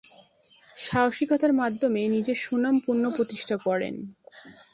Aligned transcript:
সাহসিকতার 0.77 1.53
মাধ্যমে 1.53 2.01
নিজের 2.07 2.37
সুনাম 2.45 2.75
পুনঃপ্রতিষ্ঠা 2.85 3.57
করেন। 3.65 3.95